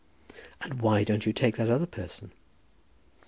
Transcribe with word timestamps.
"And 0.61 0.81
why 0.81 1.03
don't 1.03 1.27
you 1.27 1.31
take 1.31 1.57
that 1.57 1.69
other 1.69 1.85
person?" 1.85 2.31